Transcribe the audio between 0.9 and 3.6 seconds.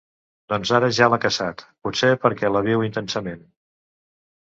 ja l'ha caçat, potser perquè la viu intensament.